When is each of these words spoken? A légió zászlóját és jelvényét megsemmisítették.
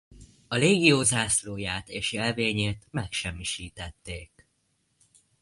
A 0.47 0.55
légió 0.55 1.01
zászlóját 1.03 1.89
és 1.89 2.13
jelvényét 2.13 2.87
megsemmisítették. 2.91 4.47